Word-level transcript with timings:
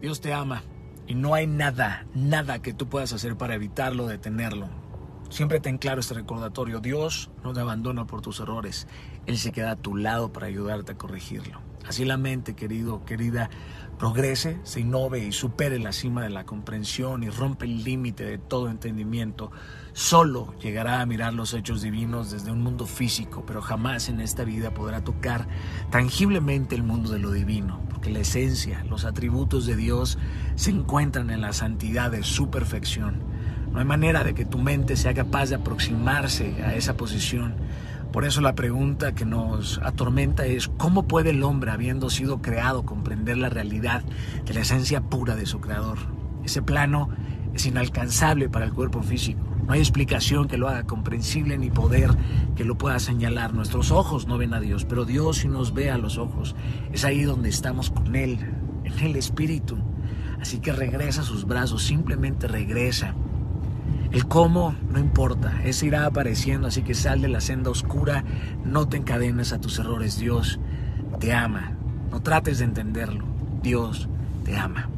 Dios 0.00 0.20
te 0.20 0.32
ama 0.32 0.62
y 1.06 1.14
no 1.14 1.34
hay 1.34 1.46
nada, 1.46 2.06
nada 2.14 2.60
que 2.60 2.72
tú 2.72 2.88
puedas 2.88 3.12
hacer 3.12 3.36
para 3.36 3.54
evitarlo, 3.54 4.06
detenerlo. 4.06 4.68
Siempre 5.30 5.60
ten 5.60 5.78
claro 5.78 6.00
este 6.00 6.14
recordatorio, 6.14 6.80
Dios 6.80 7.30
no 7.42 7.52
te 7.52 7.60
abandona 7.60 8.06
por 8.06 8.20
tus 8.20 8.40
errores, 8.40 8.86
Él 9.26 9.38
se 9.38 9.52
queda 9.52 9.72
a 9.72 9.76
tu 9.76 9.96
lado 9.96 10.32
para 10.32 10.46
ayudarte 10.46 10.92
a 10.92 10.98
corregirlo. 10.98 11.60
Así 11.86 12.04
la 12.04 12.16
mente, 12.16 12.54
querido, 12.54 13.04
querida, 13.04 13.50
progrese, 13.98 14.58
se 14.62 14.80
innove 14.80 15.18
y 15.18 15.32
supere 15.32 15.78
la 15.78 15.92
cima 15.92 16.22
de 16.22 16.30
la 16.30 16.46
comprensión 16.46 17.22
y 17.22 17.28
rompe 17.28 17.66
el 17.66 17.84
límite 17.84 18.24
de 18.24 18.38
todo 18.38 18.70
entendimiento. 18.70 19.50
Solo 19.92 20.54
llegará 20.60 21.00
a 21.00 21.06
mirar 21.06 21.34
los 21.34 21.52
hechos 21.52 21.82
divinos 21.82 22.30
desde 22.30 22.50
un 22.50 22.62
mundo 22.62 22.86
físico, 22.86 23.44
pero 23.46 23.60
jamás 23.60 24.08
en 24.08 24.20
esta 24.20 24.44
vida 24.44 24.72
podrá 24.72 25.04
tocar 25.04 25.46
tangiblemente 25.90 26.74
el 26.74 26.82
mundo 26.82 27.12
de 27.12 27.18
lo 27.18 27.30
divino, 27.30 27.80
la 28.10 28.20
esencia, 28.20 28.84
los 28.88 29.04
atributos 29.04 29.66
de 29.66 29.76
Dios 29.76 30.18
se 30.54 30.70
encuentran 30.70 31.30
en 31.30 31.40
la 31.40 31.52
santidad 31.52 32.10
de 32.10 32.22
su 32.22 32.50
perfección. 32.50 33.22
No 33.72 33.80
hay 33.80 33.84
manera 33.84 34.22
de 34.24 34.34
que 34.34 34.44
tu 34.44 34.58
mente 34.58 34.96
sea 34.96 35.14
capaz 35.14 35.48
de 35.48 35.56
aproximarse 35.56 36.62
a 36.62 36.74
esa 36.74 36.96
posición 36.96 37.54
por 38.14 38.24
eso 38.24 38.40
la 38.40 38.54
pregunta 38.54 39.16
que 39.16 39.24
nos 39.24 39.80
atormenta 39.82 40.46
es, 40.46 40.68
¿cómo 40.68 41.08
puede 41.08 41.30
el 41.30 41.42
hombre, 41.42 41.72
habiendo 41.72 42.10
sido 42.10 42.40
creado, 42.40 42.84
comprender 42.84 43.36
la 43.38 43.48
realidad 43.48 44.04
de 44.46 44.54
la 44.54 44.60
esencia 44.60 45.00
pura 45.00 45.34
de 45.34 45.46
su 45.46 45.60
creador? 45.60 45.98
Ese 46.44 46.62
plano 46.62 47.08
es 47.54 47.66
inalcanzable 47.66 48.48
para 48.48 48.66
el 48.66 48.72
cuerpo 48.72 49.02
físico. 49.02 49.40
No 49.66 49.72
hay 49.72 49.80
explicación 49.80 50.46
que 50.46 50.58
lo 50.58 50.68
haga 50.68 50.84
comprensible 50.84 51.56
ni 51.56 51.70
poder 51.70 52.10
que 52.54 52.64
lo 52.64 52.76
pueda 52.76 52.98
señalar. 52.98 53.54
Nuestros 53.54 53.90
ojos 53.90 54.26
no 54.26 54.36
ven 54.36 54.52
a 54.54 54.60
Dios, 54.60 54.84
pero 54.84 55.04
Dios 55.04 55.38
sí 55.38 55.48
nos 55.48 55.72
ve 55.72 55.90
a 55.90 55.98
los 55.98 56.18
ojos. 56.18 56.54
Es 56.92 57.04
ahí 57.04 57.22
donde 57.22 57.48
estamos 57.48 57.90
con 57.90 58.14
Él, 58.14 58.38
en 58.84 58.98
el 58.98 59.16
Espíritu. 59.16 59.78
Así 60.40 60.58
que 60.58 60.72
regresa 60.72 61.22
a 61.22 61.24
sus 61.24 61.46
brazos, 61.46 61.82
simplemente 61.82 62.46
regresa. 62.46 63.14
El 64.12 64.28
cómo 64.28 64.76
no 64.90 65.00
importa, 65.00 65.62
ese 65.64 65.86
irá 65.86 66.06
apareciendo, 66.06 66.68
así 66.68 66.82
que 66.82 66.94
sal 66.94 67.20
de 67.20 67.28
la 67.28 67.40
senda 67.40 67.70
oscura, 67.70 68.24
no 68.64 68.86
te 68.86 68.96
encadenes 68.96 69.52
a 69.52 69.60
tus 69.60 69.78
errores, 69.78 70.18
Dios 70.18 70.60
te 71.18 71.32
ama, 71.32 71.72
no 72.12 72.20
trates 72.20 72.58
de 72.58 72.66
entenderlo, 72.66 73.24
Dios 73.62 74.08
te 74.44 74.56
ama. 74.56 74.88